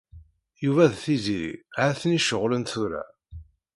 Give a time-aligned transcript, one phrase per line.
[0.63, 3.03] Yuba d Tiziri ha-ten-i ceɣlen tura.